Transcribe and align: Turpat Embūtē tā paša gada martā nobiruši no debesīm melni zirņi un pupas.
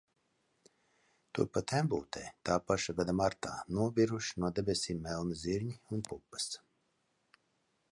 Turpat 1.39 1.73
Embūtē 1.79 2.23
tā 2.49 2.57
paša 2.71 2.95
gada 3.01 3.15
martā 3.19 3.53
nobiruši 3.81 4.43
no 4.45 4.53
debesīm 4.61 5.05
melni 5.09 5.39
zirņi 5.45 5.79
un 5.99 6.05
pupas. 6.11 6.49